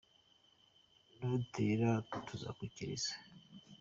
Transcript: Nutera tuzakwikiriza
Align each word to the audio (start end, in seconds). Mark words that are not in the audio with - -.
Nutera 1.27 1.89
tuzakwikiriza 2.27 3.11